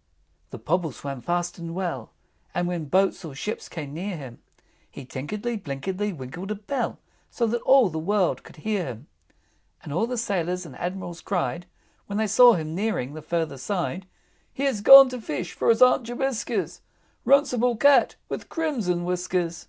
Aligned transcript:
III. 0.00 0.40
The 0.52 0.58
Pobble 0.60 0.92
swam 0.92 1.20
fast 1.20 1.58
and 1.58 1.74
well, 1.74 2.10
And 2.54 2.66
when 2.66 2.86
boats 2.86 3.22
or 3.22 3.34
ships 3.34 3.68
came 3.68 3.92
near 3.92 4.16
him, 4.16 4.40
He 4.90 5.04
tinkledy 5.04 5.60
binkledy 5.62 6.16
winkled 6.16 6.50
a 6.50 6.54
bell 6.54 7.00
So 7.30 7.46
that 7.48 7.60
all 7.64 7.90
the 7.90 7.98
world 7.98 8.42
could 8.42 8.56
hear 8.64 8.86
him. 8.86 9.08
And 9.82 9.92
all 9.92 10.06
the 10.06 10.16
Sailors 10.16 10.64
and 10.64 10.74
Admirals 10.76 11.20
cried, 11.20 11.66
When 12.06 12.16
they 12.16 12.26
saw 12.28 12.54
him 12.54 12.74
nearing 12.74 13.12
the 13.12 13.20
further 13.20 13.58
side, 13.58 14.06
"He 14.50 14.62
has 14.62 14.80
gone 14.80 15.10
to 15.10 15.20
fish, 15.20 15.52
for 15.52 15.68
his 15.68 15.82
Aunt 15.82 16.04
Jobiska's 16.06 16.80
Runcible 17.26 17.78
Cat 17.78 18.16
with 18.30 18.48
crimson 18.48 19.04
whiskers!" 19.04 19.68